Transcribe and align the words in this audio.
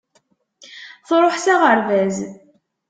Truḥ 1.07 1.35
s 1.43 1.45
aɣerbaz. 1.53 2.17